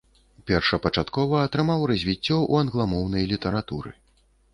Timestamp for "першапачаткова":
0.51-1.35